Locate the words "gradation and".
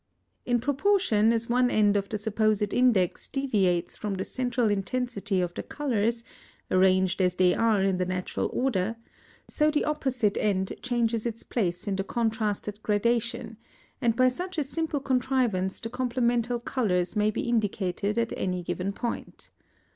12.81-14.15